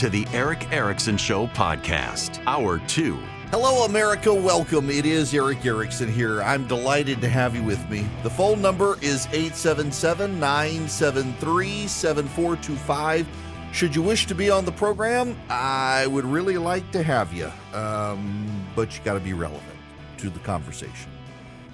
[0.00, 3.18] To the Erick Erickson Show podcast, hour two.
[3.50, 4.32] Hello, America.
[4.32, 4.88] Welcome.
[4.88, 6.40] It is Erick Erickson here.
[6.40, 8.06] I'm delighted to have you with me.
[8.22, 13.28] The phone number is 877 973 7425.
[13.72, 17.52] Should you wish to be on the program, I would really like to have you,
[17.74, 19.76] um, but you got to be relevant
[20.16, 21.10] to the conversation.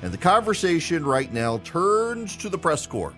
[0.02, 3.14] And the conversation right now turns to the press corps.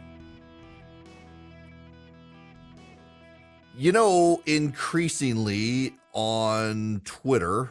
[3.80, 7.70] You know, increasingly on Twitter,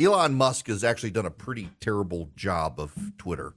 [0.00, 3.52] Elon Musk has actually done a pretty terrible job of Twitter.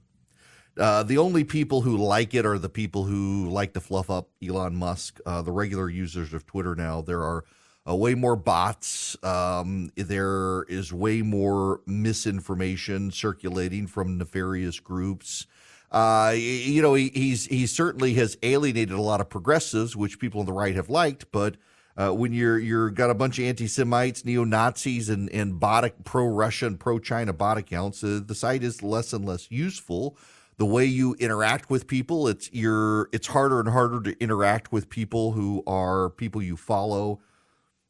[0.76, 4.28] Uh, the only people who like it are the people who like to fluff up
[4.46, 5.18] Elon Musk.
[5.24, 7.46] Uh, the regular users of Twitter now, there are
[7.88, 9.16] uh, way more bots.
[9.24, 15.46] Um, there is way more misinformation circulating from nefarious groups.
[15.90, 20.40] Uh, you know, he, he's he certainly has alienated a lot of progressives, which people
[20.40, 21.56] on the right have liked, but
[21.98, 26.78] uh, when you're you're got a bunch of anti-Semites, neo Nazis, and and bot pro-Russian,
[26.78, 30.16] pro-China bot accounts, uh, the site is less and less useful.
[30.58, 34.88] The way you interact with people, it's you're it's harder and harder to interact with
[34.88, 37.20] people who are people you follow.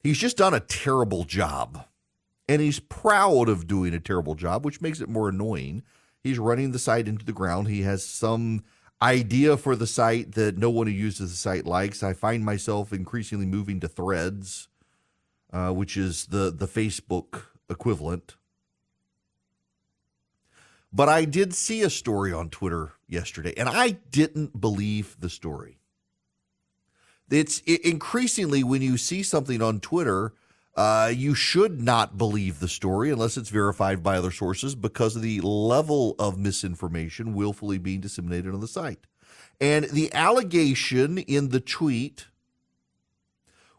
[0.03, 1.85] He's just done a terrible job,
[2.49, 5.83] and he's proud of doing a terrible job, which makes it more annoying.
[6.23, 7.69] He's running the site into the ground.
[7.69, 8.65] He has some
[9.01, 12.03] idea for the site that no one who uses the site likes.
[12.03, 14.69] I find myself increasingly moving to Threads,
[15.53, 18.37] uh, which is the the Facebook equivalent.
[20.93, 25.79] But I did see a story on Twitter yesterday, and I didn't believe the story.
[27.31, 30.33] It's it, increasingly when you see something on Twitter
[30.79, 35.23] uh, you should not believe the story unless it's verified by other sources because of
[35.23, 39.09] the level of misinformation willfully being disseminated on the site.
[39.61, 42.29] And the allegation in the tweet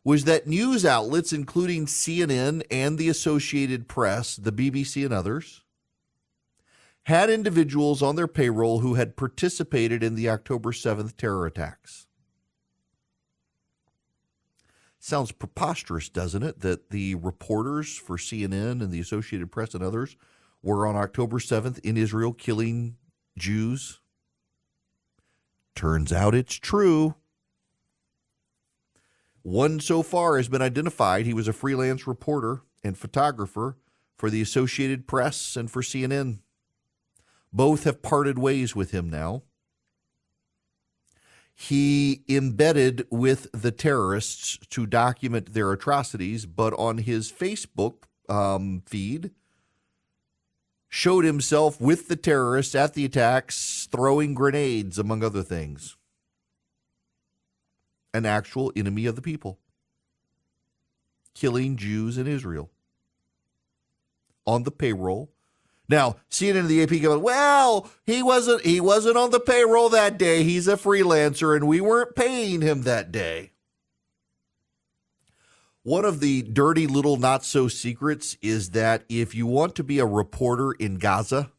[0.03, 5.61] was that news outlets, including CNN and the Associated Press, the BBC, and others,
[7.03, 12.07] had individuals on their payroll who had participated in the October 7th terror attacks.
[14.99, 20.17] Sounds preposterous, doesn't it, that the reporters for CNN and the Associated Press and others
[20.61, 22.97] were on October 7th in Israel killing
[23.37, 24.01] Jews?
[25.73, 27.15] Turns out it's true.
[29.41, 31.25] One so far has been identified.
[31.25, 33.77] He was a freelance reporter and photographer
[34.17, 36.39] for the Associated Press and for CNN.
[37.53, 39.43] Both have parted ways with him now
[41.61, 49.31] he embedded with the terrorists to document their atrocities, but on his Facebook um, feed,
[50.87, 55.97] showed himself with the terrorists at the attacks, throwing grenades, among other things.
[58.13, 59.59] An actual enemy of the people,
[61.35, 62.69] killing Jews in Israel
[64.47, 65.29] on the payroll
[65.89, 70.19] now, CNN and the AP go, well, he wasn't he wasn't on the payroll that
[70.19, 70.43] day.
[70.43, 73.53] He's a freelancer and we weren't paying him that day.
[75.81, 79.97] One of the dirty little not so secrets is that if you want to be
[79.97, 81.51] a reporter in Gaza,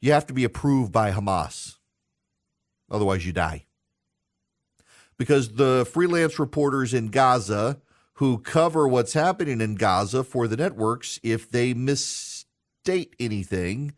[0.00, 1.76] you have to be approved by Hamas.
[2.90, 3.64] Otherwise, you die.
[5.16, 7.80] Because the freelance reporters in Gaza
[8.14, 12.33] who cover what's happening in Gaza for the networks, if they miss
[12.84, 13.94] state anything,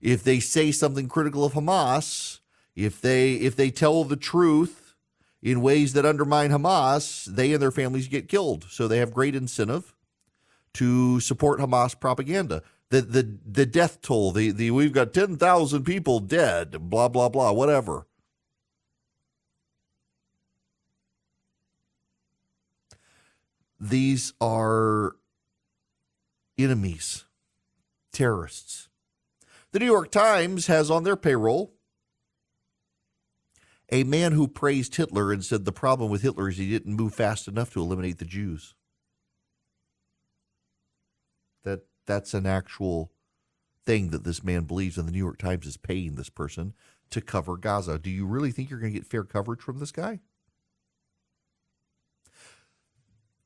[0.00, 2.40] if they say something critical of Hamas,
[2.74, 4.94] if they if they tell the truth
[5.42, 8.64] in ways that undermine Hamas, they and their families get killed.
[8.70, 9.94] So they have great incentive
[10.74, 12.62] to support Hamas propaganda.
[12.88, 17.52] The the the death toll, the the we've got 10,000 people dead, blah blah blah,
[17.52, 18.06] whatever.
[23.78, 25.16] These are
[26.56, 27.24] enemies
[28.12, 28.88] terrorists.
[29.72, 31.72] The New York Times has on their payroll
[33.90, 37.14] a man who praised Hitler and said the problem with Hitler is he didn't move
[37.14, 38.74] fast enough to eliminate the Jews.
[41.64, 43.12] That that's an actual
[43.84, 46.74] thing that this man believes, and the New York Times is paying this person
[47.10, 47.98] to cover Gaza.
[47.98, 50.20] Do you really think you're going to get fair coverage from this guy?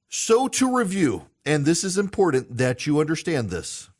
[0.09, 3.91] So, to review, and this is important that you understand this.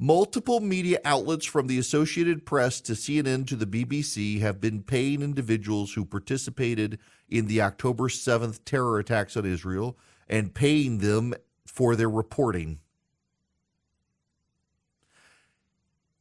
[0.00, 5.22] Multiple media outlets from the Associated Press to CNN to the BBC have been paying
[5.22, 9.98] individuals who participated in the October 7th terror attacks on Israel
[10.28, 11.34] and paying them
[11.66, 12.78] for their reporting.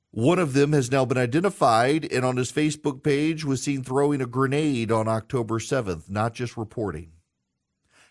[0.09, 4.21] One of them has now been identified and on his Facebook page was seen throwing
[4.21, 7.11] a grenade on October 7th, not just reporting.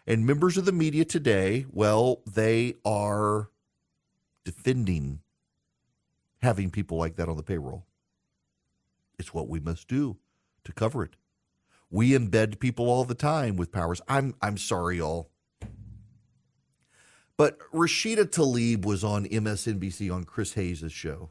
[0.07, 3.51] And members of the media today, well, they are
[4.45, 5.23] defending
[6.47, 7.85] having people like that on the payroll.
[9.19, 10.17] It's what we must do
[10.63, 11.17] to cover it.
[11.91, 14.01] We embed people all the time with powers.
[14.07, 15.29] I'm I'm sorry, y'all.
[17.37, 21.31] But Rashida Tlaib was on MSNBC on Chris Hayes' show.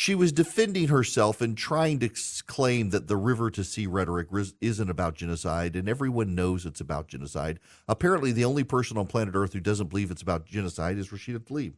[0.00, 2.08] She was defending herself and trying to
[2.46, 4.28] claim that the river to sea rhetoric
[4.62, 7.60] isn't about genocide, and everyone knows it's about genocide.
[7.86, 11.40] Apparently, the only person on planet Earth who doesn't believe it's about genocide is Rashida
[11.40, 11.74] Tlaib.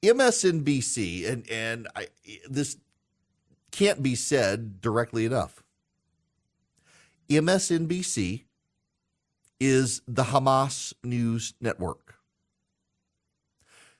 [0.00, 2.06] MSNBC, and and I,
[2.48, 2.76] this
[3.72, 5.64] can't be said directly enough.
[7.28, 8.44] MSNBC
[9.58, 12.21] is the Hamas news network.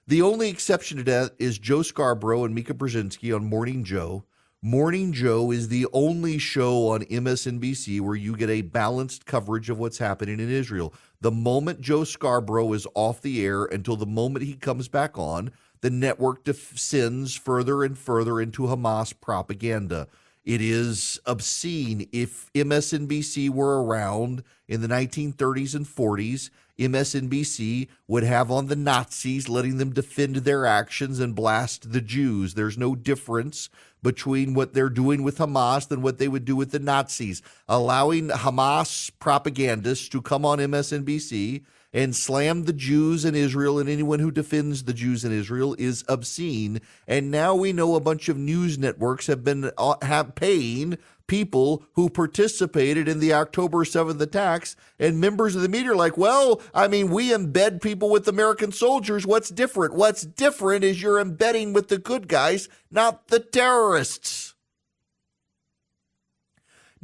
[0.09, 4.25] The only exception to that is Joe Scarborough and Mika Brzezinski on Morning Joe.
[4.61, 9.79] Morning Joe is the only show on MSNBC where you get a balanced coverage of
[9.79, 10.93] what's happening in Israel.
[11.21, 15.53] The moment Joe Scarborough is off the air until the moment he comes back on,
[15.83, 20.09] the network descends further and further into Hamas propaganda.
[20.45, 22.09] It is obscene.
[22.11, 29.49] If MSNBC were around in the 1930s and 40s, MSNBC would have on the Nazis,
[29.49, 32.55] letting them defend their actions and blast the Jews.
[32.55, 33.69] There's no difference
[34.03, 37.43] between what they're doing with Hamas than what they would do with the Nazis.
[37.69, 44.19] Allowing Hamas propagandists to come on MSNBC and slam the Jews in Israel and anyone
[44.19, 46.81] who defends the Jews in Israel is obscene.
[47.07, 51.85] And now we know a bunch of news networks have been uh, have paying people
[51.95, 56.61] who participated in the October 7th attacks and members of the media are like, well,
[56.75, 59.27] I mean, we embed people with American soldiers.
[59.27, 59.95] What's different?
[59.95, 64.52] What's different is you're embedding with the good guys, not the terrorists.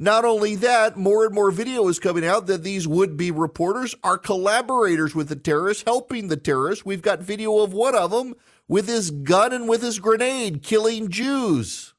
[0.01, 3.97] Not only that, more and more video is coming out that these would be reporters
[4.05, 6.87] are collaborators with the terrorists, helping the terrorists.
[6.87, 8.35] We've got video of one of them
[8.69, 11.95] with his gun and with his grenade killing Jews.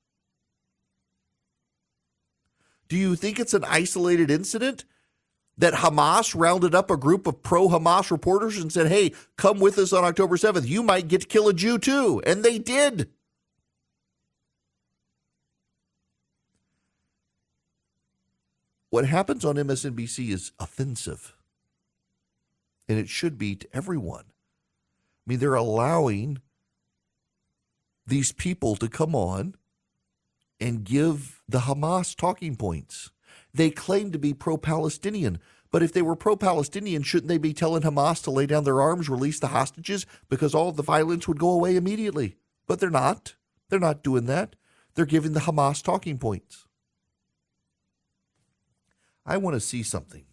[2.88, 4.86] Do you think it's an isolated incident?
[5.58, 9.78] That Hamas rounded up a group of pro Hamas reporters and said, hey, come with
[9.78, 10.66] us on October 7th.
[10.66, 12.22] You might get to kill a Jew too.
[12.26, 13.10] And they did.
[18.90, 21.36] What happens on MSNBC is offensive.
[22.88, 24.26] And it should be to everyone.
[24.26, 26.40] I mean, they're allowing
[28.08, 29.56] these people to come on
[30.60, 33.12] and give the Hamas talking points.
[33.54, 35.40] They claim to be pro Palestinian,
[35.72, 38.82] but if they were pro Palestinian, shouldn't they be telling Hamas to lay down their
[38.82, 42.38] arms, release the hostages, because all the violence would go away immediately?
[42.66, 43.36] But they're not.
[43.70, 44.56] They're not doing that.
[44.96, 46.66] They're giving the Hamas talking points.
[49.30, 50.26] I want to see something.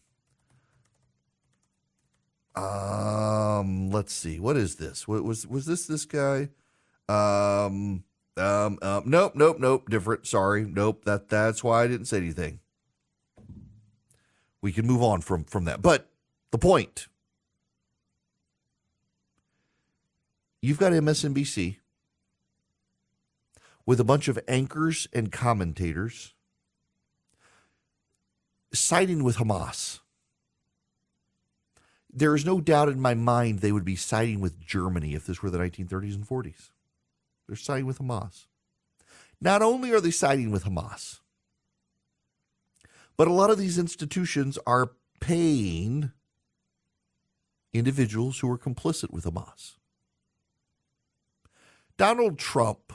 [2.54, 4.40] Um, let's see.
[4.40, 5.06] What is this?
[5.06, 6.48] What was was this this guy?
[7.06, 8.04] Um,
[8.38, 9.90] um, um, nope, nope, nope.
[9.90, 10.26] Different.
[10.26, 11.04] Sorry, nope.
[11.04, 12.60] That that's why I didn't say anything.
[14.62, 15.82] We can move on from from that.
[15.82, 16.10] But
[16.50, 17.08] the point.
[20.62, 21.76] You've got MSNBC
[23.84, 26.34] with a bunch of anchors and commentators
[28.76, 30.00] siding with Hamas.
[32.12, 35.42] There is no doubt in my mind they would be siding with Germany if this
[35.42, 36.70] were the 1930s and 40s.
[37.46, 38.46] They're siding with Hamas.
[39.40, 41.20] Not only are they siding with Hamas,
[43.16, 46.12] but a lot of these institutions are paying
[47.72, 49.74] individuals who are complicit with Hamas.
[51.96, 52.92] Donald Trump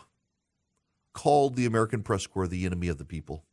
[1.13, 3.43] called the American press corps the enemy of the people.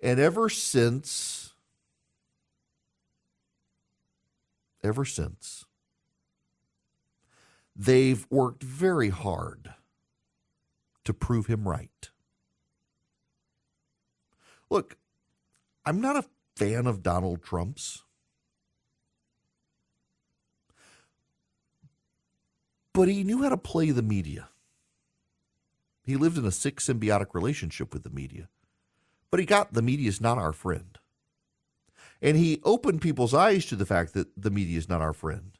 [0.00, 1.54] And ever since,
[4.82, 5.64] ever since,
[7.74, 9.74] they've worked very hard
[11.04, 12.10] to prove him right.
[14.70, 14.96] Look,
[15.84, 16.24] I'm not a
[16.56, 18.02] fan of Donald Trump's.
[22.92, 24.48] But he knew how to play the media.
[26.02, 28.48] He lived in a sick symbiotic relationship with the media.
[29.30, 30.98] But he got the media is not our friend.
[32.20, 35.52] And he opened people's eyes to the fact that the media is not our friend.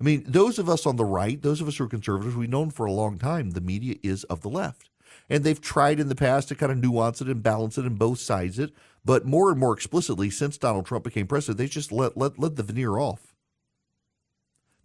[0.00, 2.50] I mean, those of us on the right, those of us who are conservatives, we've
[2.50, 4.90] known for a long time the media is of the left.
[5.30, 7.98] And they've tried in the past to kind of nuance it and balance it and
[7.98, 8.72] both sides it.
[9.04, 12.56] But more and more explicitly, since Donald Trump became president, they just let, let, let
[12.56, 13.34] the veneer off.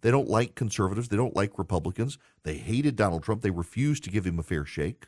[0.02, 1.08] They don't like conservatives.
[1.08, 2.16] They don't like Republicans.
[2.44, 3.42] They hated Donald Trump.
[3.42, 5.06] They refused to give him a fair shake.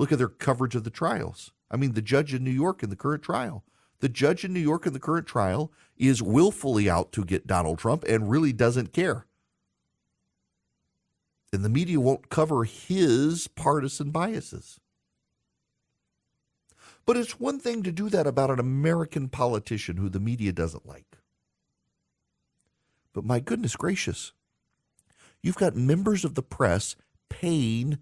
[0.00, 1.52] Look at their coverage of the trials.
[1.70, 3.64] I mean, the judge in New York in the current trial.
[3.98, 7.78] The judge in New York in the current trial is willfully out to get Donald
[7.78, 9.26] Trump and really doesn't care.
[11.52, 14.80] And the media won't cover his partisan biases.
[17.04, 20.86] But it's one thing to do that about an American politician who the media doesn't
[20.86, 21.18] like.
[23.12, 24.32] But my goodness gracious,
[25.42, 26.96] you've got members of the press
[27.28, 27.98] paying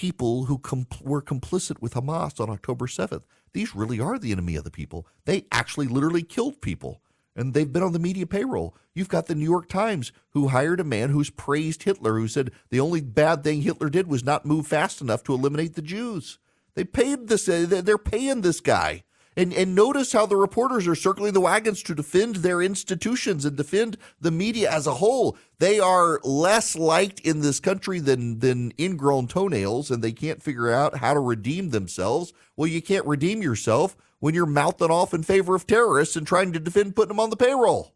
[0.00, 0.58] people who
[1.02, 3.24] were complicit with Hamas on October 7th.
[3.52, 5.06] These really are the enemy of the people.
[5.26, 7.02] They actually literally killed people,
[7.36, 8.74] and they've been on the media payroll.
[8.94, 12.50] You've got the New York Times, who hired a man who's praised Hitler, who said
[12.70, 16.38] the only bad thing Hitler did was not move fast enough to eliminate the Jews.
[16.74, 19.02] They paid this, uh, they're paying this guy.
[19.40, 23.56] And, and notice how the reporters are circling the wagons to defend their institutions and
[23.56, 25.38] defend the media as a whole.
[25.58, 30.70] They are less liked in this country than, than ingrown toenails, and they can't figure
[30.70, 32.34] out how to redeem themselves.
[32.54, 36.52] Well, you can't redeem yourself when you're mouthing off in favor of terrorists and trying
[36.52, 37.94] to defend putting them on the payroll.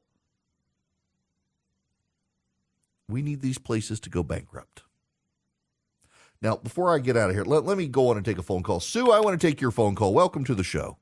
[3.06, 4.82] We need these places to go bankrupt.
[6.40, 8.42] Now, before I get out of here, let, let me go on and take a
[8.42, 8.80] phone call.
[8.80, 10.14] Sue, I want to take your phone call.
[10.14, 10.96] Welcome to the show.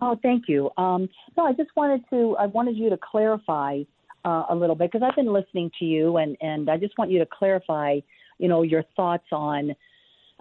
[0.00, 0.70] Oh, thank you.
[0.76, 2.36] Um, no, I just wanted to.
[2.38, 3.82] I wanted you to clarify
[4.24, 7.10] uh, a little bit because I've been listening to you, and and I just want
[7.10, 8.00] you to clarify,
[8.38, 9.70] you know, your thoughts on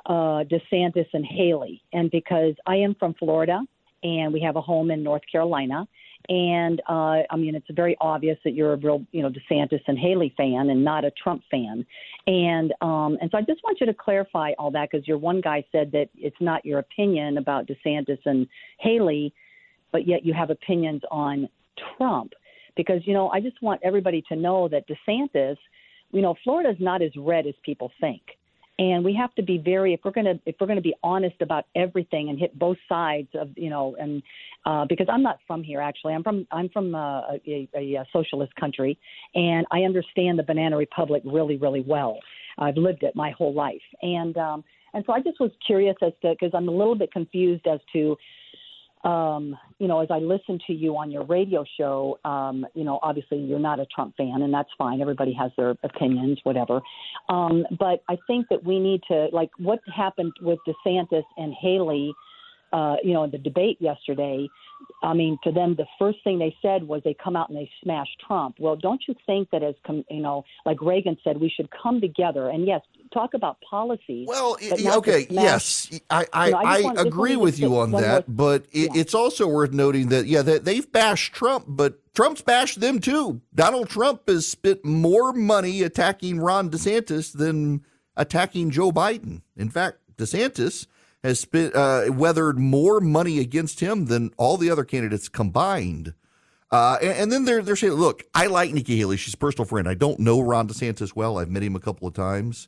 [0.06, 3.62] uh, DeSantis and Haley, and because I am from Florida
[4.04, 5.88] and we have a home in North Carolina,
[6.30, 9.98] and uh, I mean, it's very obvious that you're a real, you know, DeSantis and
[9.98, 11.86] Haley fan and not a Trump fan.
[12.28, 15.42] And um, and so I just want you to clarify all that because your one
[15.42, 18.48] guy said that it's not your opinion about DeSantis and
[18.80, 19.34] Haley,
[19.96, 21.48] but yet you have opinions on
[21.96, 22.34] Trump.
[22.76, 25.56] Because, you know, I just want everybody to know that DeSantis,
[26.12, 28.22] you know, Florida is not as red as people think.
[28.78, 31.64] And we have to be very if we're to if we're to be honest about
[31.78, 34.22] everything and hit both sides of you know and
[34.66, 38.06] uh, because I'm not from here actually I'm from I'm from uh, a, a, a
[38.12, 39.00] socialist country
[39.34, 42.20] and I understand the banana republic really really well.
[42.58, 46.12] I've lived it my whole life and um, and so I just was curious as
[46.22, 48.18] to because I'm a little bit confused as to
[49.06, 53.00] um, you know, as I listen to you on your radio show, um, you know,
[53.02, 55.00] obviously you're not a Trump fan, and that's fine.
[55.00, 56.82] Everybody has their opinions, whatever.
[57.30, 62.14] Um, but I think that we need to, like, what happened with DeSantis and Haley
[62.74, 64.48] uh, you know, in the debate yesterday,
[65.02, 67.70] I mean, to them, the first thing they said was they come out and they
[67.82, 68.56] smash Trump.
[68.60, 72.02] Well, don't you think that as, com- you know, like Reagan said, we should come
[72.02, 72.82] together and yes,
[73.16, 74.26] talk about policy.
[74.28, 78.36] Well, okay, yes, I I, you know, I, I agree with you on that, more,
[78.36, 79.02] but it, yeah.
[79.02, 83.42] it's also worth noting that yeah, that they've bashed Trump, but Trump's bashed them too.
[83.54, 87.84] Donald Trump has spent more money attacking Ron DeSantis than
[88.16, 89.42] attacking Joe Biden.
[89.58, 90.88] In fact, DeSantis
[91.24, 96.14] has spent, uh, weathered more money against him than all the other candidates combined.
[96.72, 99.18] Uh, and, and, then they're they're saying, look, I like Nikki Haley.
[99.18, 99.88] She's a personal friend.
[99.88, 101.38] I don't know Ron DeSantis well.
[101.38, 102.68] I've met him a couple of times.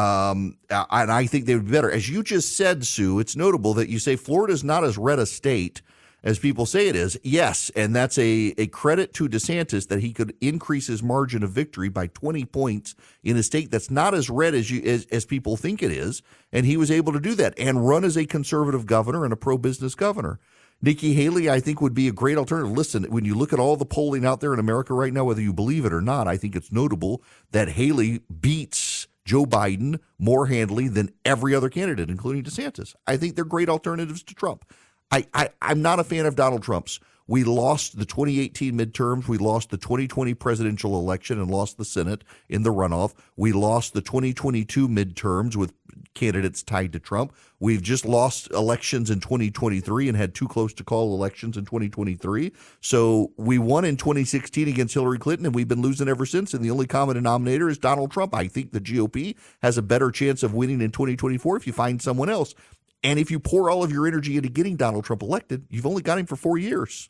[0.00, 1.90] Um, and I think they would be better.
[1.90, 5.18] As you just said, Sue, it's notable that you say Florida is not as red
[5.18, 5.82] a state
[6.22, 7.18] as people say it is.
[7.22, 11.50] Yes, and that's a, a credit to DeSantis that he could increase his margin of
[11.50, 15.24] victory by 20 points in a state that's not as red as you as, as
[15.24, 18.26] people think it is, and he was able to do that and run as a
[18.26, 20.38] conservative governor and a pro-business governor.
[20.82, 22.72] Nikki Haley, I think, would be a great alternative.
[22.72, 25.42] Listen, when you look at all the polling out there in America right now, whether
[25.42, 30.46] you believe it or not, I think it's notable that Haley beats Joe Biden more
[30.46, 32.96] handily than every other candidate, including DeSantis.
[33.06, 34.64] I think they're great alternatives to Trump.
[35.12, 36.98] I, I I'm not a fan of Donald Trump's.
[37.28, 39.28] We lost the 2018 midterms.
[39.28, 43.14] We lost the 2020 presidential election and lost the Senate in the runoff.
[43.36, 45.74] We lost the 2022 midterms with
[46.14, 47.32] candidates tied to Trump.
[47.58, 52.52] We've just lost elections in 2023 and had two close to call elections in 2023.
[52.80, 56.54] So we won in 2016 against Hillary Clinton, and we've been losing ever since.
[56.54, 58.34] And the only common denominator is Donald Trump.
[58.34, 62.00] I think the GOP has a better chance of winning in 2024 if you find
[62.02, 62.54] someone else.
[63.02, 66.02] And if you pour all of your energy into getting Donald Trump elected, you've only
[66.02, 67.08] got him for four years.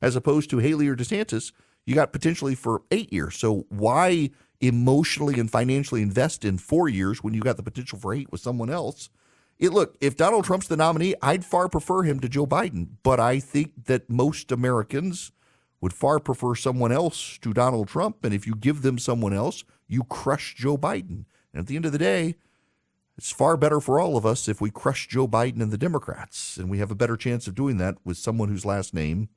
[0.00, 1.52] As opposed to Haley or DeSantis,
[1.86, 3.36] you got potentially for eight years.
[3.36, 8.14] So why emotionally and financially invest in four years when you got the potential for
[8.14, 9.10] eight with someone else?
[9.58, 12.88] It, look, if Donald Trump's the nominee, I'd far prefer him to Joe Biden.
[13.02, 15.32] But I think that most Americans
[15.80, 18.24] would far prefer someone else to Donald Trump.
[18.24, 21.24] And if you give them someone else, you crush Joe Biden.
[21.52, 22.36] And at the end of the day,
[23.16, 26.58] it's far better for all of us if we crush Joe Biden and the Democrats.
[26.58, 29.30] And we have a better chance of doing that with someone whose last name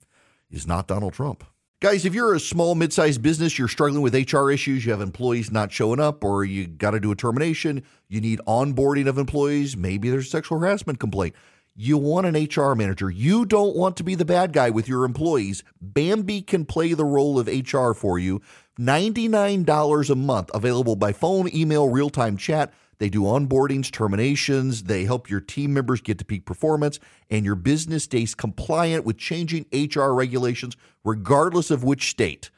[0.51, 1.45] is not Donald Trump.
[1.81, 4.99] Guys, if you're a small, mid sized business, you're struggling with HR issues, you have
[4.99, 9.17] employees not showing up, or you got to do a termination, you need onboarding of
[9.17, 11.35] employees, maybe there's a sexual harassment complaint.
[11.77, 13.09] You want an HR manager.
[13.09, 15.63] You don't want to be the bad guy with your employees.
[15.79, 18.41] Bambee can play the role of HR for you.
[18.77, 22.73] $99 a month, available by phone, email, real time chat.
[22.99, 24.83] They do onboardings, terminations.
[24.83, 29.17] They help your team members get to peak performance, and your business stays compliant with
[29.17, 32.51] changing HR regulations, regardless of which state.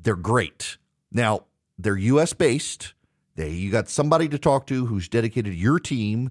[0.00, 0.78] They're great.
[1.10, 1.44] Now,
[1.76, 2.94] they're US based.
[3.34, 6.30] They you got somebody to talk to who's dedicated to your team.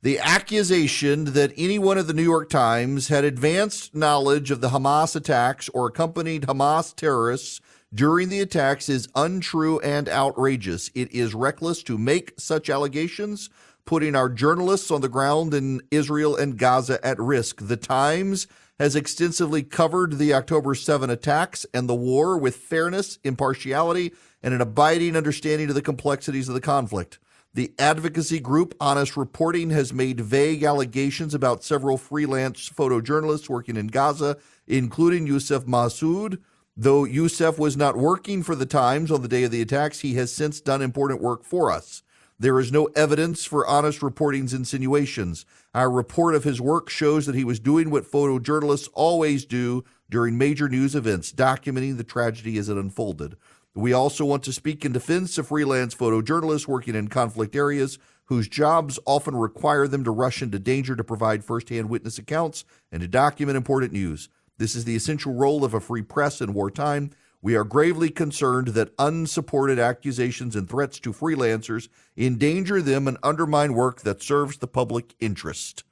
[0.00, 5.16] The accusation that anyone at the New York Times had advanced knowledge of the Hamas
[5.16, 7.60] attacks or accompanied Hamas terrorists
[7.92, 10.88] during the attacks is untrue and outrageous.
[10.94, 13.50] It is reckless to make such allegations,
[13.86, 17.66] putting our journalists on the ground in Israel and Gaza at risk.
[17.66, 18.46] The Times
[18.78, 24.12] has extensively covered the October 7 attacks and the war with fairness, impartiality,
[24.44, 27.18] and an abiding understanding of the complexities of the conflict.
[27.54, 33.86] The advocacy group Honest Reporting has made vague allegations about several freelance photojournalists working in
[33.86, 36.38] Gaza, including Yousef Masoud.
[36.76, 40.14] Though Yousef was not working for the Times on the day of the attacks, he
[40.14, 42.02] has since done important work for us.
[42.38, 45.44] There is no evidence for Honest Reporting's insinuations.
[45.74, 50.38] Our report of his work shows that he was doing what photojournalists always do during
[50.38, 53.36] major news events, documenting the tragedy as it unfolded.
[53.74, 58.48] We also want to speak in defense of freelance photojournalists working in conflict areas whose
[58.48, 63.08] jobs often require them to rush into danger to provide firsthand witness accounts and to
[63.08, 64.28] document important news.
[64.58, 67.10] This is the essential role of a free press in wartime.
[67.40, 73.74] We are gravely concerned that unsupported accusations and threats to freelancers endanger them and undermine
[73.74, 75.84] work that serves the public interest.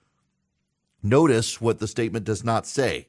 [1.03, 3.09] Notice what the statement does not say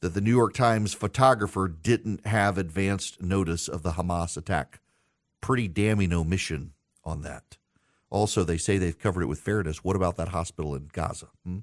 [0.00, 4.80] that the New York Times photographer didn't have advanced notice of the Hamas attack.
[5.40, 6.72] Pretty damning omission
[7.04, 7.56] on that.
[8.10, 9.82] Also, they say they've covered it with fairness.
[9.82, 11.28] What about that hospital in Gaza?
[11.44, 11.58] Hmm?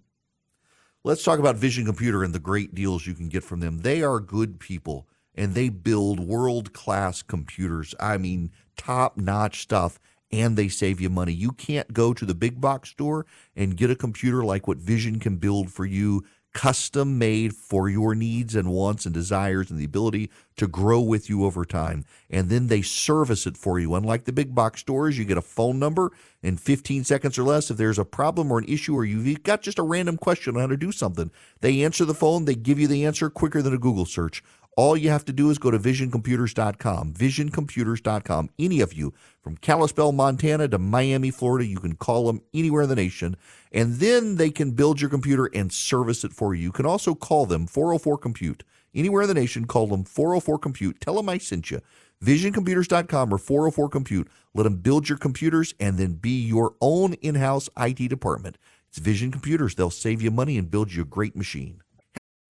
[1.03, 3.79] Let's talk about Vision Computer and the great deals you can get from them.
[3.79, 7.95] They are good people and they build world class computers.
[7.99, 9.99] I mean, top notch stuff,
[10.31, 11.33] and they save you money.
[11.33, 15.19] You can't go to the big box store and get a computer like what Vision
[15.19, 19.85] can build for you, custom made for your needs and wants and desires, and the
[19.85, 22.05] ability to grow with you over time.
[22.29, 23.95] And then they service it for you.
[23.95, 26.11] Unlike the big box stores, you get a phone number
[26.41, 27.71] in 15 seconds or less.
[27.71, 30.61] If there's a problem or an issue, or you've got just a random question on
[30.61, 33.73] how to do something, they answer the phone, they give you the answer quicker than
[33.73, 34.43] a Google search.
[34.75, 37.13] All you have to do is go to visioncomputers.com.
[37.13, 38.49] Visioncomputers.com.
[38.57, 42.89] Any of you from Kalispell, Montana to Miami, Florida, you can call them anywhere in
[42.89, 43.35] the nation,
[43.71, 46.63] and then they can build your computer and service it for you.
[46.63, 48.63] You can also call them 404 Compute.
[48.95, 50.99] Anywhere in the nation, call them 404 Compute.
[50.99, 51.79] Tell them I sent you.
[52.23, 54.27] Visioncomputers.com or 404 Compute.
[54.55, 58.57] Let them build your computers and then be your own in house IT department.
[58.89, 59.75] It's Vision Computers.
[59.75, 61.82] They'll save you money and build you a great machine.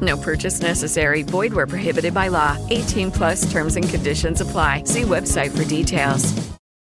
[0.00, 1.22] No purchase necessary.
[1.22, 2.56] Void where prohibited by law.
[2.70, 4.82] 18 plus terms and conditions apply.
[4.84, 6.56] See website for details.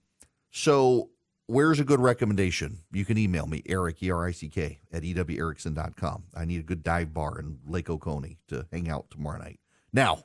[0.51, 1.09] so
[1.47, 2.79] where's a good recommendation?
[2.91, 6.23] You can email me, Erick, E R I C K, at ewerickson.com.
[6.33, 9.59] I need a good dive bar in Lake Oconee to hang out tomorrow night.
[9.91, 10.23] Now,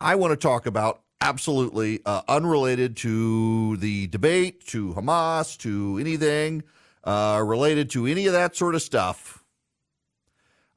[0.00, 6.62] I want to talk about absolutely uh, unrelated to the debate, to Hamas, to anything
[7.04, 9.44] uh, related to any of that sort of stuff,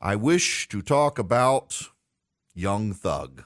[0.02, 1.90] I wish to talk about
[2.54, 3.46] Young Thug.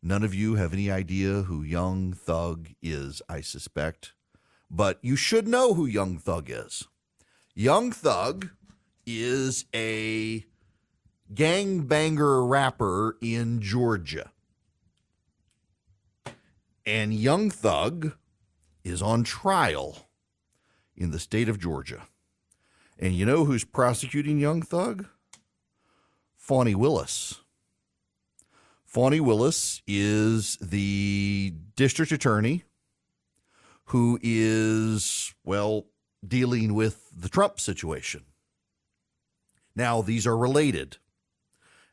[0.00, 4.14] None of you have any idea who Young Thug is, I suspect,
[4.70, 6.86] but you should know who Young Thug is.
[7.54, 8.50] Young Thug
[9.04, 10.44] is a
[11.34, 14.30] gangbanger rapper in Georgia.
[16.84, 18.12] And Young Thug
[18.84, 20.08] is on trial
[20.96, 22.02] in the state of Georgia.
[22.98, 25.06] And you know who's prosecuting Young Thug?
[26.36, 27.40] Fani Willis.
[28.84, 32.64] Fani Willis is the district attorney
[33.86, 35.86] who is, well,
[36.26, 38.24] dealing with the Trump situation.
[39.74, 40.98] Now, these are related.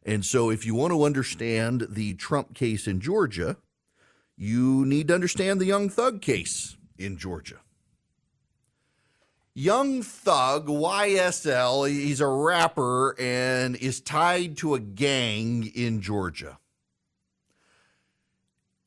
[0.03, 3.57] And so, if you want to understand the Trump case in Georgia,
[4.37, 7.57] you need to understand the Young Thug case in Georgia.
[9.53, 16.59] Young Thug, YSL, he's a rapper and is tied to a gang in Georgia.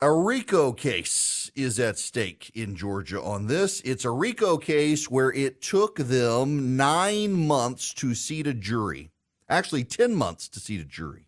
[0.01, 3.79] A RICO case is at stake in Georgia on this.
[3.85, 9.11] It's a RICO case where it took them nine months to seat a jury,
[9.57, 11.27] actually, 10 months to seat a jury.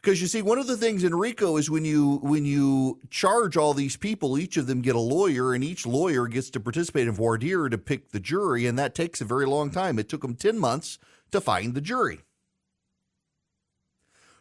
[0.00, 3.56] Because you see one of the things in rico is when you when you charge
[3.56, 7.08] all these people each of them get a lawyer and each lawyer gets to participate
[7.08, 9.98] in voir dire to pick the jury and that takes a very long time.
[9.98, 10.98] It took them 10 months
[11.32, 12.20] to find the jury.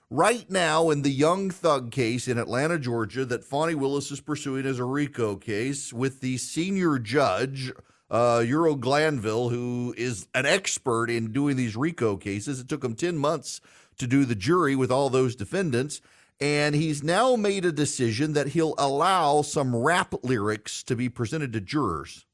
[0.09, 4.65] Right now in the young thug case in atlanta georgia that fani willis is pursuing
[4.65, 7.73] as a rico case with the senior judge
[8.09, 12.59] uh, Ural Glanville, who is an expert in doing these RICO cases.
[12.59, 13.61] It took him 10 months
[13.97, 16.01] to do the jury with all those defendants.
[16.39, 21.51] And he's now made a decision that he'll allow some rap lyrics to be presented
[21.53, 22.27] to jurors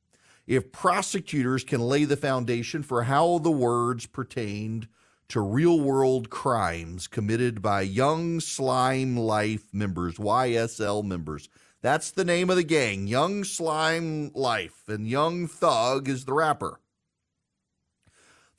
[0.46, 4.88] if prosecutors can lay the foundation for how the words pertained
[5.30, 11.50] to real world crimes committed by Young Slime Life members, YSL members.
[11.84, 16.80] That's the name of the gang, Young Slime Life, and Young Thug is the rapper.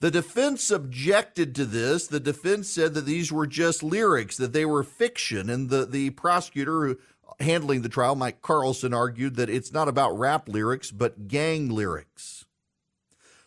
[0.00, 2.06] The defense objected to this.
[2.06, 5.48] The defense said that these were just lyrics, that they were fiction.
[5.48, 6.98] And the, the prosecutor
[7.40, 12.44] handling the trial, Mike Carlson, argued that it's not about rap lyrics, but gang lyrics.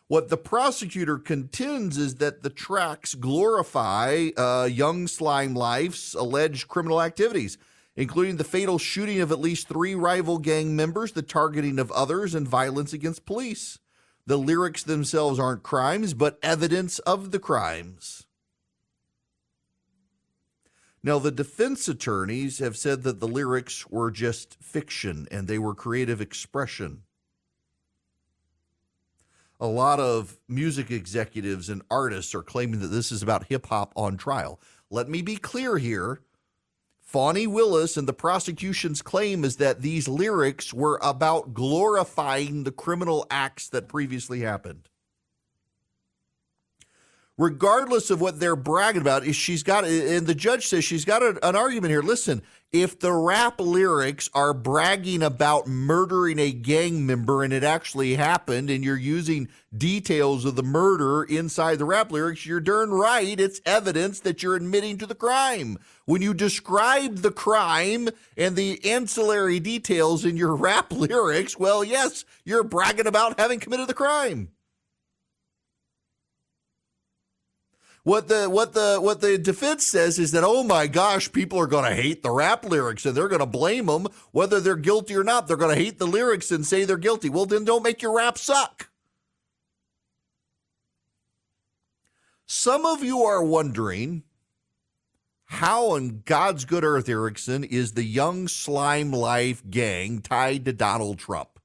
[0.08, 7.00] What the prosecutor contends is that the tracks glorify uh, young slime life's alleged criminal
[7.00, 7.60] activities,
[7.98, 12.36] including the fatal shooting of at least three rival gang members, the targeting of others,
[12.36, 13.80] and violence against police.
[14.28, 18.28] The lyrics themselves aren't crimes, but evidence of the crimes.
[21.02, 25.74] Now, the defense attorneys have said that the lyrics were just fiction and they were
[25.74, 27.04] creative expression.
[29.60, 33.92] A lot of music executives and artists are claiming that this is about hip hop
[33.96, 34.60] on trial.
[34.92, 36.22] Let me be clear here
[37.08, 43.26] Fani Willis and the prosecution's claim is that these lyrics were about glorifying the criminal
[43.32, 44.90] acts that previously happened.
[47.38, 51.22] Regardless of what they're bragging about, is she's got, and the judge says she's got
[51.22, 52.02] a, an argument here.
[52.02, 58.16] Listen, if the rap lyrics are bragging about murdering a gang member and it actually
[58.16, 63.40] happened, and you're using details of the murder inside the rap lyrics, you're darn right.
[63.40, 65.78] It's evidence that you're admitting to the crime.
[66.06, 72.26] When you describe the crime and the ancillary details in your rap lyrics, well, yes,
[72.44, 74.50] you're bragging about having committed the crime.
[78.08, 81.68] What the what the what the defense says is that oh my gosh, people are
[81.68, 85.14] going to hate the rap lyrics and they're going to blame them whether they're guilty
[85.14, 85.46] or not.
[85.46, 87.28] They're going to hate the lyrics and say they're guilty.
[87.28, 88.88] Well, then don't make your rap suck.
[92.46, 94.24] Some of you are wondering
[95.44, 101.20] how on God's good earth, Erickson, is the young slime life gang tied to Donald
[101.20, 101.57] Trump?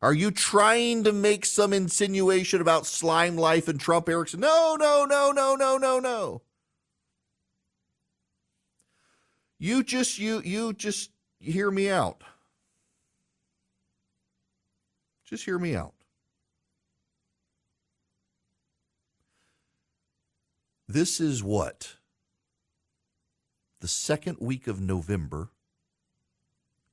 [0.00, 4.40] Are you trying to make some insinuation about slime life and Trump Erickson?
[4.40, 6.42] No, no, no, no, no, no, no.
[9.58, 12.22] You just you you just hear me out.
[15.24, 15.94] Just hear me out.
[20.86, 21.96] This is what
[23.80, 25.50] the second week of November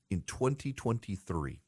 [0.09, 1.61] in 2023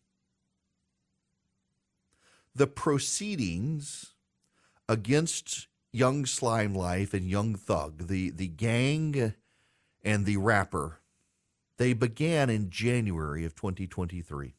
[2.58, 4.16] the proceedings
[4.90, 9.36] against Young Slime Life and Young Thug, the, the gang
[10.04, 11.00] and the rapper,
[11.78, 14.56] they began in January of 2023.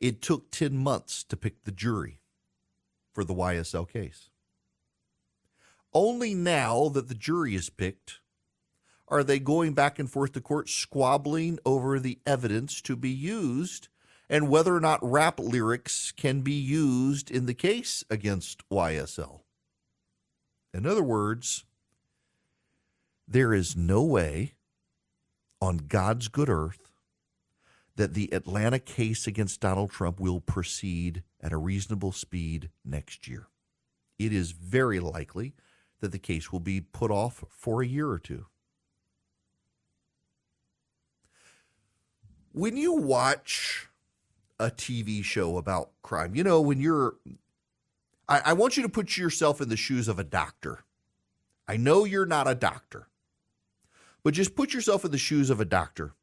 [0.00, 2.18] It took 10 months to pick the jury
[3.12, 4.28] for the YSL case.
[5.92, 8.20] Only now that the jury is picked
[9.06, 13.86] are they going back and forth to court squabbling over the evidence to be used
[14.28, 19.40] and whether or not rap lyrics can be used in the case against YSL.
[20.74, 21.64] In other words,
[23.26, 24.54] there is no way
[25.60, 26.90] on God's good earth
[27.96, 33.48] that the Atlanta case against Donald Trump will proceed at a reasonable speed next year.
[34.18, 35.54] It is very likely
[36.00, 38.46] that the case will be put off for a year or two.
[42.52, 43.88] When you watch
[44.58, 46.34] a TV show about crime.
[46.34, 47.14] You know, when you're,
[48.28, 50.84] I, I, want you to put yourself in the shoes of a doctor.
[51.68, 53.08] I know you're not a doctor,
[54.22, 56.14] but just put yourself in the shoes of a doctor.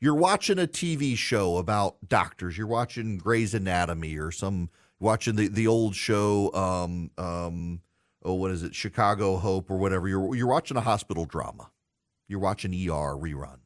[0.00, 2.58] You're watching a TV show about doctors.
[2.58, 4.68] You're watching Grey's Anatomy or some
[5.00, 7.80] watching the, the old show, um, um,
[8.22, 10.08] oh, what is it, Chicago Hope or whatever.
[10.08, 11.70] You're, you're watching a hospital drama.
[12.28, 13.63] You're watching ER reruns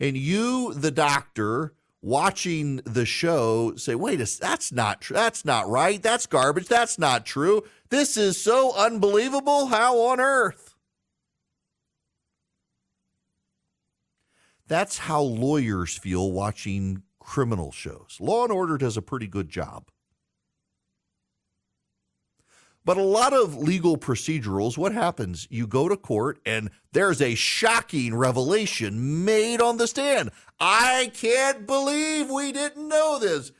[0.00, 5.14] and you, the doctor, watching the show, say, "Wait, a, that's not true.
[5.14, 6.02] That's not right.
[6.02, 6.68] That's garbage.
[6.68, 7.62] That's not true.
[7.88, 9.66] This is so unbelievable.
[9.66, 10.74] How on earth?"
[14.66, 18.16] That's how lawyers feel watching criminal shows.
[18.20, 19.90] Law and Order does a pretty good job.
[22.84, 25.48] But a lot of legal procedurals, what happens?
[25.50, 30.30] You go to court and there's a shocking revelation made on the stand.
[30.60, 33.52] I can't believe we didn't know this.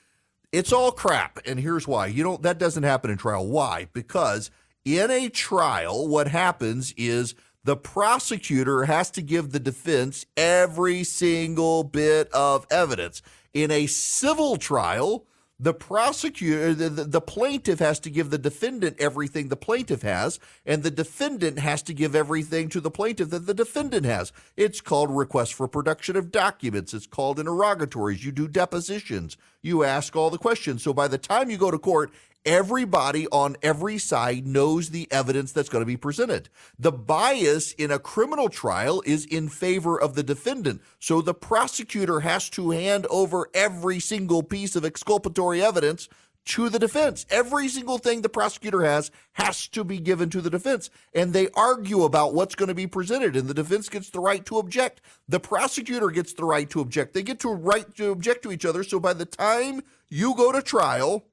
[0.53, 1.41] It's all crap.
[1.47, 2.07] And here's why.
[2.07, 3.47] You don't that doesn't happen in trial.
[3.47, 3.89] Why?
[3.93, 4.51] Because
[4.85, 7.35] in a trial, what happens is
[7.65, 13.23] the prosecutor has to give the defense every single bit of evidence.
[13.55, 15.27] In a civil trial,
[15.59, 20.03] the prosecutor, uh, the, the, the, plaintiff has to give the defendant everything the plaintiff
[20.03, 24.33] has, and the defendant has to give everything to the plaintiff that the defendant has.
[24.57, 26.93] It's called request for production of documents.
[26.93, 28.25] It's called interrogatories.
[28.25, 29.37] You do depositions.
[29.63, 30.83] You ask all the questions.
[30.83, 32.11] So by the time you go to court,
[32.45, 36.51] Everybody on every side knows the evidence that's going to be presented.
[36.79, 40.83] The bias in a criminal trial is in favor of the defendant.
[40.99, 46.09] So the prosecutor has to hand over every single piece of exculpatory evidence
[46.45, 47.25] to the defense.
[47.31, 50.91] Every single thing the prosecutor has has to be given to the defense.
[51.15, 54.45] And they argue about what's going to be presented, and the defense gets the right
[54.47, 55.01] to object.
[55.29, 57.15] The prosecutor gets the right to object.
[57.15, 58.85] They get to right to object to each other.
[58.85, 61.25] So by the time you go to trial,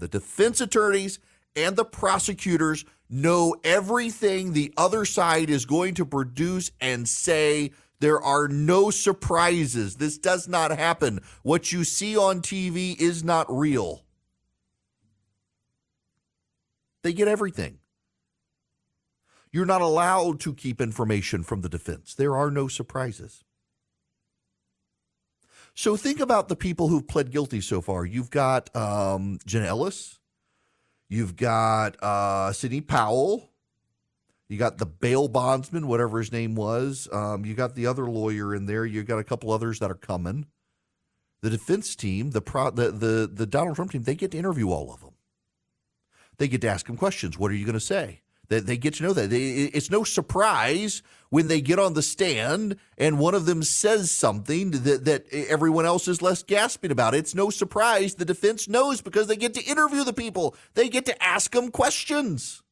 [0.00, 1.18] the defense attorneys
[1.54, 7.70] and the prosecutors know everything the other side is going to produce and say.
[8.00, 9.96] There are no surprises.
[9.96, 11.20] This does not happen.
[11.42, 14.04] What you see on TV is not real.
[17.02, 17.78] They get everything.
[19.52, 22.14] You're not allowed to keep information from the defense.
[22.14, 23.44] There are no surprises.
[25.74, 28.04] So think about the people who've pled guilty so far.
[28.04, 30.18] You've got um, Jenna Ellis,
[31.08, 33.50] you've got uh, Sidney Powell,
[34.48, 37.08] you got the bail bondsman, whatever his name was.
[37.12, 38.84] Um, you got the other lawyer in there.
[38.84, 40.46] You've got a couple others that are coming.
[41.42, 44.70] The defense team, the pro, the the the Donald Trump team, they get to interview
[44.70, 45.14] all of them.
[46.38, 47.38] They get to ask them questions.
[47.38, 48.22] What are you going to say?
[48.50, 49.30] They, they get to know that.
[49.30, 54.10] They, it's no surprise when they get on the stand and one of them says
[54.10, 57.14] something that, that everyone else is less gasping about.
[57.14, 60.56] It's no surprise the defense knows because they get to interview the people.
[60.74, 62.62] They get to ask them questions.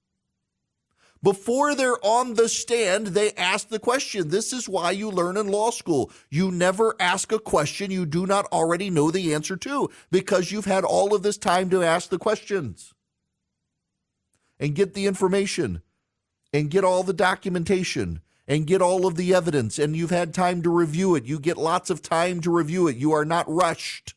[1.23, 4.29] Before they're on the stand, they ask the question.
[4.29, 6.13] This is why you learn in law school.
[6.31, 10.65] You never ask a question you do not already know the answer to because you've
[10.65, 12.95] had all of this time to ask the questions
[14.59, 15.83] and get the information
[16.53, 20.63] and get all the documentation and get all of the evidence and you've had time
[20.63, 21.25] to review it.
[21.25, 22.97] You get lots of time to review it.
[22.97, 24.15] You are not rushed.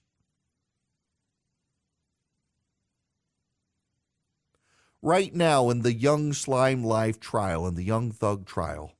[5.03, 8.93] Right now, in the Young Slime Life trial and the Young Thug trial,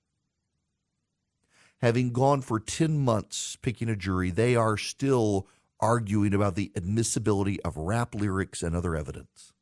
[1.80, 5.48] having gone for 10 months picking a jury, they are still
[5.80, 9.54] arguing about the admissibility of rap lyrics and other evidence.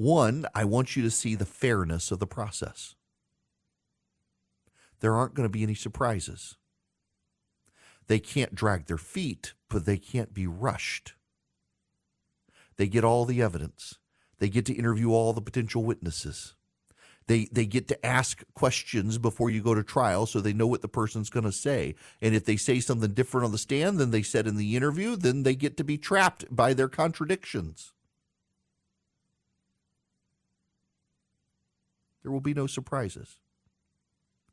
[0.00, 2.94] One, I want you to see the fairness of the process.
[5.00, 6.56] There aren't going to be any surprises.
[8.06, 11.12] They can't drag their feet, but they can't be rushed.
[12.78, 13.98] They get all the evidence.
[14.38, 16.54] They get to interview all the potential witnesses.
[17.26, 20.80] They, they get to ask questions before you go to trial so they know what
[20.80, 21.94] the person's going to say.
[22.22, 25.14] And if they say something different on the stand than they said in the interview,
[25.14, 27.92] then they get to be trapped by their contradictions.
[32.22, 33.38] There will be no surprises.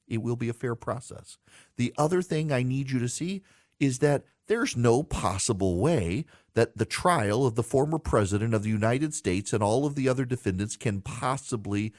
[0.08, 1.38] It will be a fair process.
[1.76, 3.44] The other thing I need you to see
[3.80, 8.70] is that there's no possible way that the trial of the former president of the
[8.70, 11.94] United States and all of the other defendants can possibly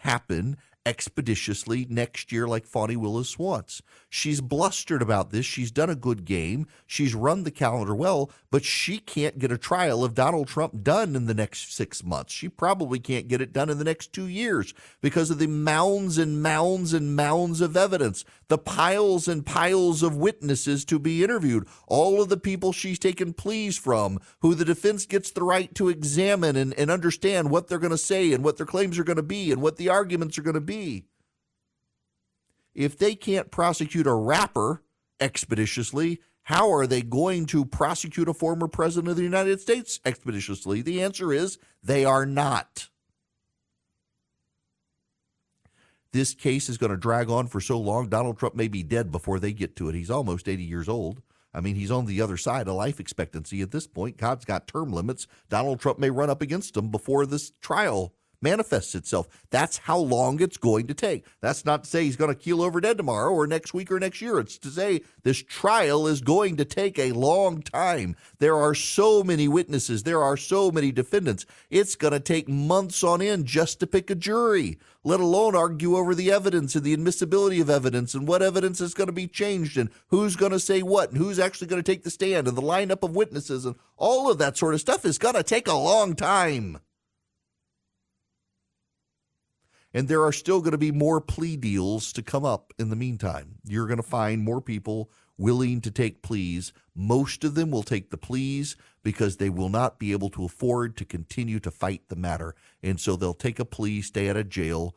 [0.00, 3.82] happen expeditiously next year like Fani Willis wants.
[4.08, 5.46] She's blustered about this.
[5.46, 6.66] She's done a good game.
[6.86, 11.16] She's run the calendar well, but she can't get a trial of Donald Trump done
[11.16, 12.32] in the next six months.
[12.32, 16.18] She probably can't get it done in the next two years because of the mounds
[16.18, 21.66] and mounds and mounds of evidence, the piles and piles of witnesses to be interviewed,
[21.86, 25.88] all of the people she's taken pleas from, who the defense gets the right to
[25.88, 29.16] examine and, and understand what they're going to say and what their claims are going
[29.16, 31.04] to be and what the arguments are going to be be.
[32.74, 34.82] If they can't prosecute a rapper
[35.20, 40.82] expeditiously, how are they going to prosecute a former president of the United States expeditiously?
[40.82, 42.88] The answer is they are not.
[46.12, 48.08] This case is going to drag on for so long.
[48.08, 49.94] Donald Trump may be dead before they get to it.
[49.94, 51.22] He's almost 80 years old.
[51.52, 54.16] I mean, he's on the other side of life expectancy at this point.
[54.16, 55.26] God's got term limits.
[55.48, 58.12] Donald Trump may run up against him before this trial
[58.44, 59.26] manifests itself.
[59.50, 61.24] That's how long it's going to take.
[61.40, 63.98] That's not to say he's going to keel over dead tomorrow or next week or
[63.98, 64.38] next year.
[64.38, 68.14] It's to say this trial is going to take a long time.
[68.38, 71.46] There are so many witnesses, there are so many defendants.
[71.70, 75.96] It's going to take months on end just to pick a jury, let alone argue
[75.96, 79.26] over the evidence and the admissibility of evidence and what evidence is going to be
[79.26, 82.46] changed and who's going to say what and who's actually going to take the stand
[82.46, 85.42] and the lineup of witnesses and all of that sort of stuff is going to
[85.42, 86.78] take a long time.
[89.94, 92.96] And there are still going to be more plea deals to come up in the
[92.96, 93.58] meantime.
[93.64, 96.72] You're going to find more people willing to take pleas.
[96.94, 100.96] Most of them will take the pleas because they will not be able to afford
[100.96, 102.54] to continue to fight the matter.
[102.82, 104.96] And so they'll take a plea, stay out of jail,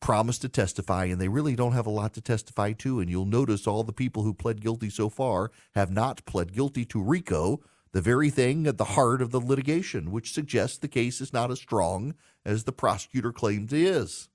[0.00, 3.00] promise to testify, and they really don't have a lot to testify to.
[3.00, 6.84] And you'll notice all the people who pled guilty so far have not pled guilty
[6.86, 7.60] to RICO,
[7.92, 11.50] the very thing at the heart of the litigation, which suggests the case is not
[11.50, 14.28] as strong as the prosecutor claims it is.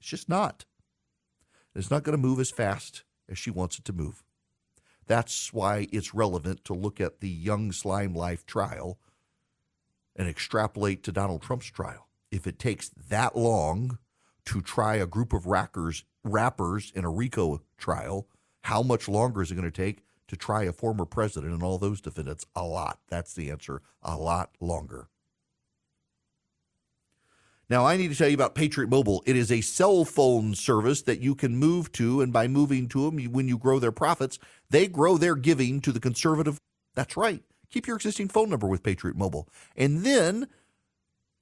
[0.00, 0.64] It's just not.
[1.74, 4.24] It's not going to move as fast as she wants it to move.
[5.06, 8.98] That's why it's relevant to look at the Young Slime Life trial
[10.16, 12.08] and extrapolate to Donald Trump's trial.
[12.30, 13.98] If it takes that long
[14.46, 18.26] to try a group of rackers, rappers in a RICO trial,
[18.62, 21.76] how much longer is it going to take to try a former president and all
[21.76, 22.46] those defendants?
[22.56, 22.98] A lot.
[23.08, 23.82] That's the answer.
[24.02, 25.08] A lot longer.
[27.68, 29.22] Now, I need to tell you about Patriot Mobile.
[29.26, 33.04] It is a cell phone service that you can move to, and by moving to
[33.04, 34.40] them, when you grow their profits,
[34.70, 36.58] they grow their giving to the conservative.
[36.96, 37.44] That's right.
[37.70, 39.48] Keep your existing phone number with Patriot Mobile.
[39.76, 40.48] And then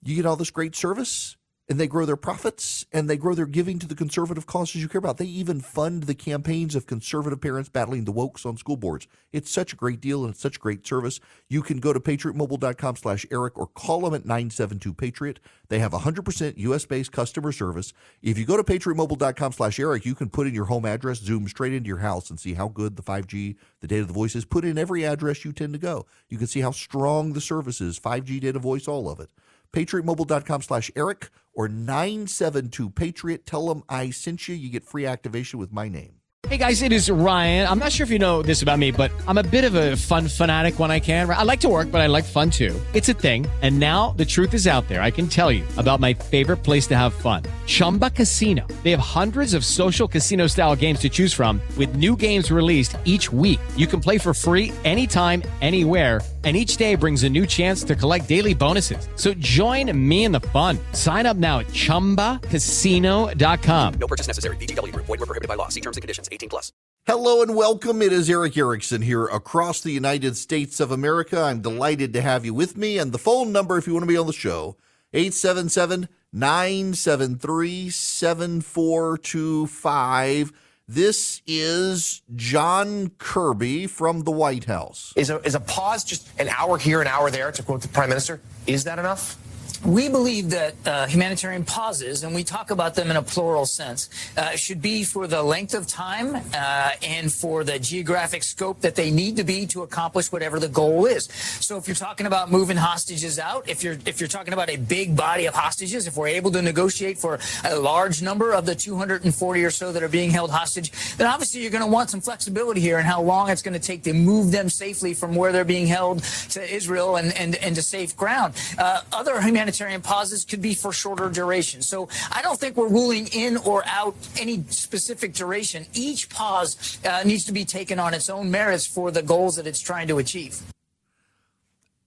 [0.03, 1.38] you get all this great service
[1.69, 4.89] and they grow their profits and they grow their giving to the conservative causes you
[4.89, 5.19] care about.
[5.19, 9.07] They even fund the campaigns of conservative parents battling the wokes on school boards.
[9.33, 11.21] It's such a great deal and it's such great service.
[11.49, 15.41] You can go to patriotmobile.com slash Erick or call them at 972 Patriot.
[15.69, 17.93] They have 100% US based customer service.
[18.23, 21.47] If you go to patriotmobile.com slash Erick, you can put in your home address, zoom
[21.49, 24.47] straight into your house, and see how good the 5G, the data, the voice is.
[24.47, 26.07] Put in every address you tend to go.
[26.31, 29.29] You can see how strong the service is 5G data, voice, all of it
[29.73, 33.47] patriotmobile.com slash Erick or 972 Patriot.
[33.47, 34.55] Tell them I sent you.
[34.55, 36.19] You get free activation with my name.
[36.47, 37.67] Hey guys, it is Ryan.
[37.67, 39.97] I'm not sure if you know this about me, but I'm a bit of a
[39.97, 41.29] fun fanatic when I can.
[41.29, 42.81] I like to work, but I like fun too.
[42.95, 43.45] It's a thing.
[43.61, 45.03] And now the truth is out there.
[45.03, 48.65] I can tell you about my favorite place to have fun Chumba Casino.
[48.85, 52.97] They have hundreds of social casino style games to choose from, with new games released
[53.05, 53.59] each week.
[53.77, 57.95] You can play for free anytime, anywhere and each day brings a new chance to
[57.95, 59.07] collect daily bonuses.
[59.17, 60.79] So join me in the fun.
[60.93, 63.95] Sign up now at ChumbaCasino.com.
[64.01, 64.57] No purchase necessary.
[64.57, 64.93] VGW.
[64.93, 65.69] Void were prohibited by law.
[65.69, 66.27] See terms and conditions.
[66.33, 66.73] 18 plus.
[67.05, 68.01] Hello and welcome.
[68.01, 71.39] It is Erick Erickson here across the United States of America.
[71.39, 72.97] I'm delighted to have you with me.
[72.97, 74.79] And the phone number, if you want to be on the show,
[75.13, 80.53] 877 973 7425.
[80.91, 85.13] This is John Kirby from the White House.
[85.17, 87.89] Is a, is a pause just an hour here, an hour there, to quote the
[87.89, 88.41] prime minister?
[88.67, 89.37] Is that enough?
[89.85, 94.11] We believe that uh, humanitarian pauses, and we talk about them in a plural sense,
[94.37, 98.97] uh, should be for the length of time uh, and for the geographic scope that
[98.97, 101.27] they need to be to accomplish whatever the goal is.
[101.61, 104.77] So, if you're talking about moving hostages out, if you're if you're talking about a
[104.77, 108.75] big body of hostages, if we're able to negotiate for a large number of the
[108.75, 112.21] 240 or so that are being held hostage, then obviously you're going to want some
[112.21, 115.53] flexibility here in how long it's going to take to move them safely from where
[115.53, 118.55] they're being held to Israel and and, and to safe ground.
[118.77, 121.83] Uh, other humanitarian humanitarian pauses could be for shorter duration.
[121.83, 125.85] So I don't think we're ruling in or out any specific duration.
[125.93, 129.67] Each pause uh, needs to be taken on its own merits for the goals that
[129.67, 130.63] it's trying to achieve.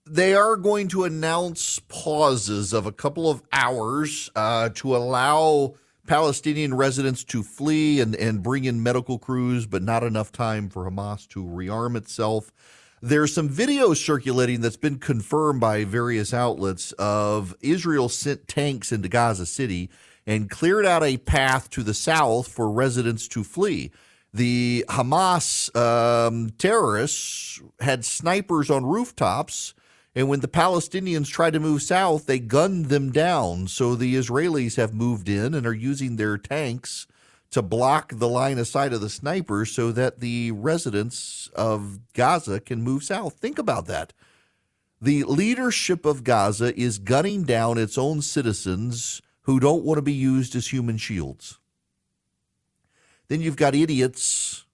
[0.04, 5.74] They are going to announce pauses of a couple of hours uh, to allow
[6.08, 10.90] Palestinian residents to flee and, and bring in medical crews, but not enough time for
[10.90, 12.52] Hamas to rearm itself.
[13.04, 19.08] There's some video circulating that's been confirmed by various outlets of Israel sent tanks into
[19.08, 19.90] Gaza City
[20.24, 23.90] and cleared out a path to the south for residents to flee.
[24.32, 29.74] The Hamas um, terrorists had snipers on rooftops,
[30.14, 33.66] and when the Palestinians tried to move south, they gunned them down.
[33.66, 37.08] So the Israelis have moved in and are using their tanks
[37.52, 42.58] to block the line of sight of the snipers so that the residents of Gaza
[42.60, 43.34] can move south.
[43.34, 44.12] Think about that.
[45.00, 50.12] The leadership of Gaza is gunning down its own citizens who don't want to be
[50.12, 51.58] used as human shields.
[53.28, 54.64] Then you've got idiots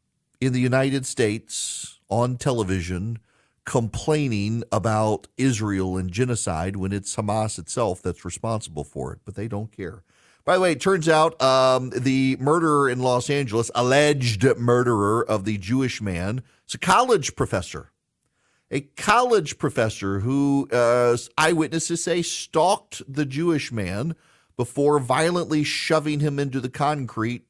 [0.40, 3.18] in the United States on television
[3.64, 9.48] complaining about Israel and genocide when it's Hamas itself that's responsible for it, but they
[9.48, 10.04] don't care.
[10.48, 15.44] By the way, it turns out um, the murderer in Los Angeles, alleged murderer of
[15.44, 17.92] the Jewish man, is a college professor.
[18.70, 24.16] A college professor who uh, eyewitnesses say stalked the Jewish man
[24.56, 27.44] before violently shoving him into the concrete,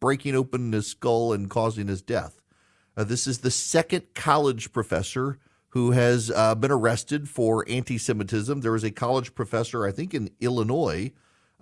[0.00, 2.40] breaking open his skull and causing his death.
[2.96, 8.62] Uh, this is the second college professor who has uh, been arrested for anti Semitism.
[8.62, 11.12] There was a college professor, I think, in Illinois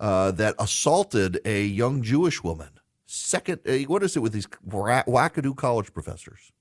[0.01, 2.69] uh, that assaulted a young Jewish woman.
[3.05, 6.51] Second, uh, what is it with these wackadoo college professors?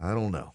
[0.00, 0.54] I don't know.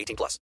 [0.00, 0.40] 18 plus.